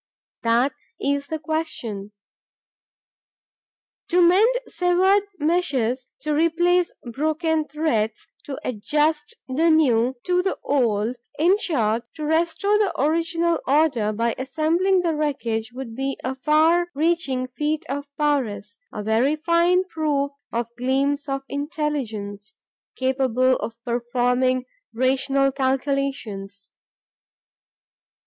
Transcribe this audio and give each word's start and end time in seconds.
That 0.41 0.73
is 0.99 1.27
the 1.27 1.37
question. 1.37 2.11
To 4.09 4.19
mend 4.19 4.49
severed 4.65 5.27
meshes, 5.37 6.07
to 6.21 6.33
replace 6.33 6.91
broken 7.03 7.67
threads, 7.67 8.25
to 8.45 8.59
adjust 8.67 9.35
the 9.47 9.69
new 9.69 10.15
to 10.23 10.41
the 10.41 10.57
old, 10.63 11.17
in 11.37 11.55
short, 11.59 12.05
to 12.15 12.25
restore 12.25 12.79
the 12.79 12.99
original 12.99 13.59
order 13.67 14.11
by 14.11 14.33
assembling 14.39 15.01
the 15.01 15.13
wreckage 15.13 15.71
would 15.71 15.95
be 15.95 16.17
a 16.23 16.33
far 16.33 16.87
reaching 16.95 17.47
feat 17.49 17.85
of 17.87 18.07
prowess, 18.15 18.79
a 18.91 19.03
very 19.03 19.35
fine 19.35 19.83
proof 19.83 20.31
of 20.51 20.75
gleams 20.79 21.29
of 21.29 21.43
intelligence, 21.47 22.57
capable 22.95 23.55
of 23.57 23.75
performing 23.85 24.65
rational 24.95 25.51
calculations. 25.51 26.71